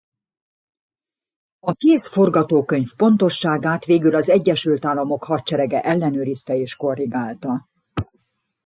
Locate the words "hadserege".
5.23-5.81